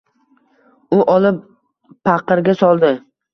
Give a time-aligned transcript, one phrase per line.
[0.97, 1.37] U olib,
[2.11, 2.91] paqirga soldi.